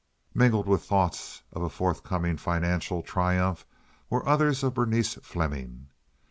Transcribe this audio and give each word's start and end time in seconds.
Mingled 0.33 0.65
with 0.65 0.83
thoughts 0.83 1.43
of 1.53 1.61
a 1.61 1.69
forthcoming 1.69 2.35
financial 2.37 3.03
triumph 3.03 3.67
were 4.09 4.27
others 4.27 4.63
of 4.63 4.73
Berenice 4.73 5.13
Fleming. 5.21 5.89